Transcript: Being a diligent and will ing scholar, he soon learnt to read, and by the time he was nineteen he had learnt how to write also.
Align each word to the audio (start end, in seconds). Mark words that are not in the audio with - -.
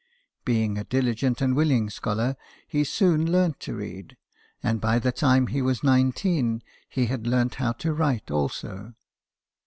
Being 0.45 0.79
a 0.79 0.83
diligent 0.83 1.41
and 1.41 1.55
will 1.55 1.69
ing 1.69 1.91
scholar, 1.91 2.35
he 2.67 2.83
soon 2.83 3.31
learnt 3.31 3.59
to 3.59 3.75
read, 3.75 4.17
and 4.63 4.81
by 4.81 4.97
the 4.97 5.11
time 5.11 5.45
he 5.45 5.61
was 5.61 5.83
nineteen 5.83 6.63
he 6.89 7.05
had 7.05 7.27
learnt 7.27 7.53
how 7.61 7.73
to 7.73 7.93
write 7.93 8.31
also. 8.31 8.95